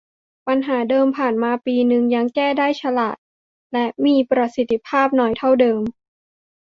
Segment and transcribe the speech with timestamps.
[0.47, 3.17] ปัญหาเดิมผ่านมาปีนึงยังแก้ได้ฉลาด
[3.73, 5.81] และมีประสิทธิภาพน้อยเท่าเดิม